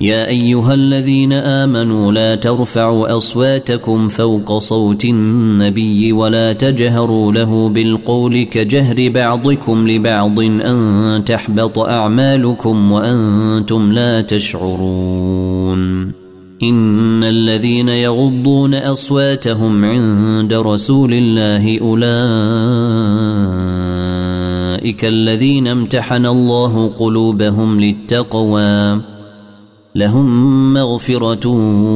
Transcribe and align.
يا 0.00 0.28
أيها 0.28 0.74
الذين 0.74 1.32
آمنوا 1.32 2.12
لا 2.12 2.34
ترفعوا 2.34 3.16
أصواتكم 3.16 4.08
فوق 4.08 4.58
صوت 4.58 5.04
النبي 5.04 6.12
ولا 6.12 6.52
تجهروا 6.52 7.32
له 7.32 7.68
بالقول 7.68 8.42
كجهر 8.42 9.08
بعضكم 9.08 9.88
لبعض 9.88 10.40
أن 10.40 11.22
تحبط 11.26 11.78
أعمالكم 11.78 12.92
وأنتم 12.92 13.92
لا 13.92 14.20
تشعرون 14.20 15.80
إن 16.62 17.24
الذين 17.24 17.88
يغضون 17.88 18.74
أصواتهم 18.74 19.84
عند 19.84 20.54
رسول 20.54 21.10
الله 21.12 21.78
أولئك 21.80 22.04
الذين 25.04 25.66
امتحن 25.68 26.26
الله 26.26 26.88
قلوبهم 26.88 27.80
للتقوى 27.80 29.00
لهم 29.94 30.72
مغفرة 30.72 31.48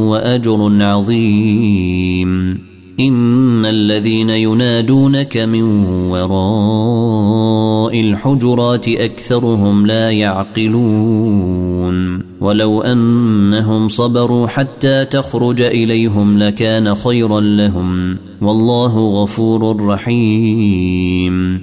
وأجر 0.08 0.84
عظيم. 0.84 2.58
إن 3.00 3.66
الذين 3.66 4.30
ينادونك 4.30 5.36
من 5.36 5.62
وراء 6.10 8.00
الحجرات 8.00 8.88
أكثرهم 8.88 9.86
لا 9.86 10.10
يعقلون. 10.10 11.94
ولو 12.40 12.82
أنهم 12.82 13.88
صبروا 13.88 14.46
حتى 14.46 15.04
تخرج 15.04 15.62
إليهم 15.62 16.38
لكان 16.38 16.94
خيرا 16.94 17.40
لهم. 17.40 18.16
والله 18.42 19.22
غفور 19.22 19.86
رحيم. 19.86 21.60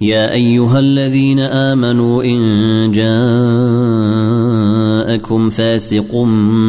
يا 0.00 0.32
أيها 0.32 0.78
الذين 0.78 1.40
آمنوا 1.40 2.24
إن 2.24 2.40
جاءوا 2.92 4.71
جاءكم 5.12 5.50
فاسق 5.50 6.16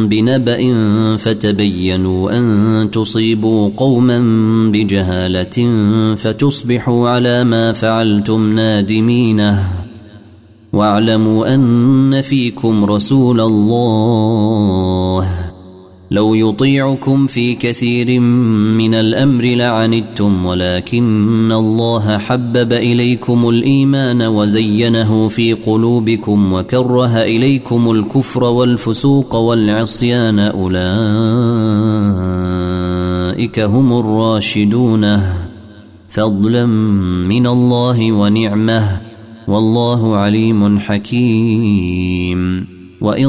بنبأ 0.08 0.60
فتبينوا 1.16 2.38
أن 2.38 2.90
تصيبوا 2.90 3.70
قوما 3.76 4.18
بجهالة 4.72 5.56
فتصبحوا 6.16 7.08
على 7.08 7.44
ما 7.44 7.72
فعلتم 7.72 8.54
نادمينه 8.54 9.70
واعلموا 10.72 11.54
أن 11.54 12.20
فيكم 12.22 12.84
رسول 12.84 13.40
الله. 13.40 14.73
لو 16.14 16.34
يطيعكم 16.34 17.26
في 17.26 17.54
كثير 17.54 18.20
من 18.20 18.94
الأمر 18.94 19.44
لعنتم 19.44 20.46
ولكن 20.46 21.52
الله 21.52 22.18
حبب 22.18 22.72
إليكم 22.72 23.48
الإيمان 23.48 24.22
وزينه 24.22 25.28
في 25.28 25.52
قلوبكم 25.52 26.52
وكره 26.52 27.22
إليكم 27.22 27.90
الكفر 27.90 28.44
والفسوق 28.44 29.34
والعصيان. 29.34 30.38
أولئك 30.38 30.80
هم 33.60 33.98
الراشدون. 34.00 35.20
فضلا 36.08 36.66
من 37.26 37.46
الله 37.46 38.12
ونعمة. 38.12 39.00
والله 39.48 40.16
عليم 40.16 40.78
حكيم. 40.78 42.66
وإن 43.00 43.28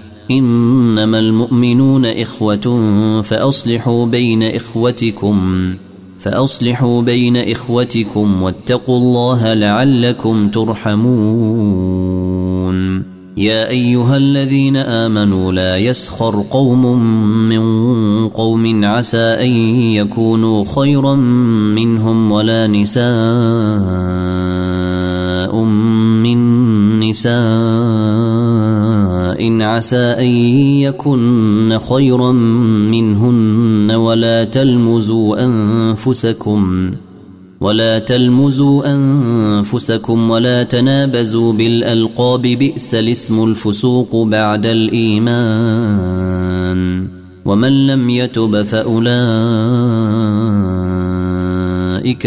إنما 0.31 1.19
المؤمنون 1.19 2.05
إخوة 2.05 2.91
فأصلحوا 3.21 4.05
بين 4.05 4.43
إخوتكم 4.43 5.73
فأصلحوا 6.19 7.01
بين 7.01 7.37
إخوتكم 7.37 8.43
واتقوا 8.43 8.97
الله 8.97 9.53
لعلكم 9.53 10.49
ترحمون. 10.49 11.91
يا 13.37 13.69
أيها 13.69 14.17
الذين 14.17 14.77
آمنوا 14.77 15.51
لا 15.51 15.77
يسخر 15.77 16.45
قوم 16.51 16.99
من 17.49 18.27
قوم 18.27 18.85
عسى 18.85 19.17
أن 19.17 19.49
يكونوا 19.95 20.65
خيرا 20.75 21.15
منهم 21.75 22.31
ولا 22.31 22.67
نساء 22.67 23.01
من 26.23 26.39
نساء 26.99 27.70
عسى 29.61 30.15
أن 30.19 30.27
يكن 30.85 31.77
خيرا 31.89 32.31
منهن 32.91 33.91
ولا 33.91 34.43
تلمزوا 34.43 35.45
أنفسكم 35.45 36.91
ولا 37.61 37.99
تلمزوا 37.99 38.95
أنفسكم 38.95 40.31
ولا 40.31 40.63
تنابزوا 40.63 41.53
بالألقاب 41.53 42.41
بئس 42.41 42.95
الاسم 42.95 43.43
الفسوق 43.43 44.25
بعد 44.27 44.65
الإيمان 44.65 46.21
ومن 47.45 47.87
لم 47.87 48.09
يتب 48.09 48.61
فأولئك 48.61 49.11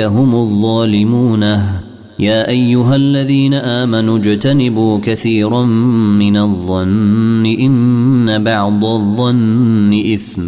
هم 0.00 0.34
الظالمون 0.34 1.44
يا 2.24 2.48
أيها 2.50 2.96
الذين 2.96 3.54
آمنوا 3.54 4.18
اجتنبوا 4.18 4.98
كثيرا 5.02 5.62
من 5.62 6.36
الظن 6.36 7.46
إن 7.46 8.44
بعض 8.44 8.84
الظن 8.84 10.02
إثم 10.14 10.42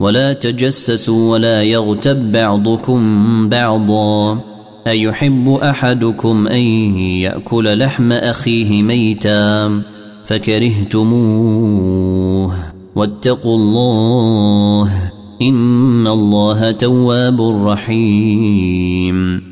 ولا 0.00 0.32
تجسسوا 0.32 1.32
ولا 1.32 1.62
يغتب 1.62 2.32
بعضكم 2.32 3.02
بعضا 3.48 4.40
أيحب 4.86 5.48
أحدكم 5.48 6.46
أن 6.46 6.60
يأكل 6.98 7.78
لحم 7.78 8.12
أخيه 8.12 8.82
ميتا 8.82 9.82
فكرهتموه 10.26 11.72
واتقوا 12.96 13.56
الله 13.56 15.12
إن 15.42 16.06
الله 16.06 16.70
تواب 16.70 17.42
رحيم 17.66 19.51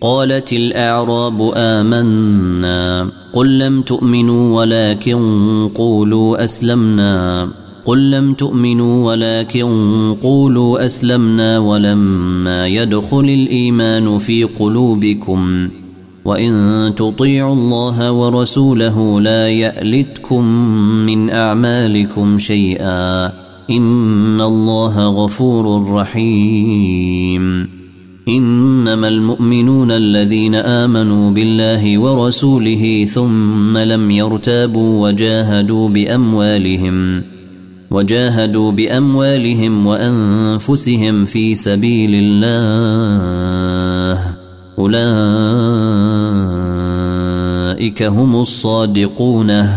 قالت 0.00 0.52
الأعراب 0.52 1.52
آمنا 1.54 3.10
قل 3.32 3.58
لم 3.58 3.82
تؤمنوا 3.82 4.56
ولكن 4.60 5.68
قولوا 5.74 6.44
أسلمنا 6.44 7.48
قل 7.84 8.10
لم 8.10 8.34
تؤمنوا 8.34 9.06
ولكن 9.06 9.68
قولوا 10.22 10.84
أسلمنا 10.84 11.58
ولما 11.58 12.66
يدخل 12.66 13.24
الإيمان 13.24 14.18
في 14.18 14.44
قلوبكم 14.44 15.68
وإن 16.24 16.94
تطيعوا 16.96 17.54
الله 17.54 18.12
ورسوله 18.12 19.20
لا 19.20 19.48
يألتكم 19.48 20.44
من 21.06 21.30
أعمالكم 21.30 22.38
شيئا 22.38 23.26
إن 23.70 24.40
الله 24.40 25.24
غفور 25.24 25.92
رحيم 25.92 27.77
إنما 28.28 29.08
المؤمنون 29.08 29.90
الذين 29.90 30.54
آمنوا 30.54 31.30
بالله 31.30 31.98
ورسوله 31.98 33.04
ثم 33.04 33.78
لم 33.78 34.10
يرتابوا 34.10 35.08
وجاهدوا 35.08 35.88
بأموالهم 35.88 37.22
وجاهدوا 37.90 38.72
بأموالهم 38.72 39.86
وأنفسهم 39.86 41.24
في 41.24 41.54
سبيل 41.54 42.10
الله. 42.14 44.20
أولئك 44.78 45.02
هم 48.02 48.36
الصادقون. 48.36 49.68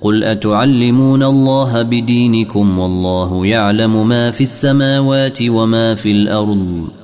قل 0.00 0.24
أتعلمون 0.24 1.22
الله 1.22 1.82
بدينكم 1.82 2.78
والله 2.78 3.46
يعلم 3.46 4.08
ما 4.08 4.30
في 4.30 4.40
السماوات 4.40 5.38
وما 5.42 5.94
في 5.94 6.10
الأرض. 6.10 7.03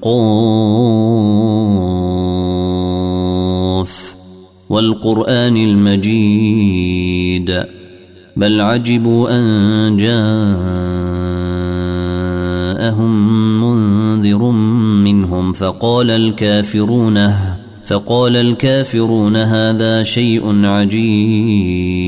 قاف 0.00 1.58
والقرآن 4.68 5.56
المجيد 5.56 6.98
بل 8.36 8.60
عجبوا 8.60 9.30
أن 9.30 9.96
جاءهم 9.96 10.38
منذر 13.62 14.50
منهم 15.04 15.52
فقال 15.52 16.10
الكافرون 16.10 17.34
فقال 17.86 18.36
الكافرون 18.36 19.36
هذا 19.36 20.02
شيء 20.02 20.64
عجيب 20.66 21.98